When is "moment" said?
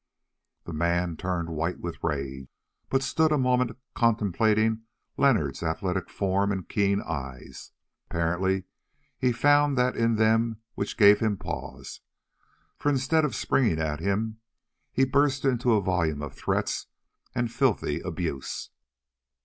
3.37-3.77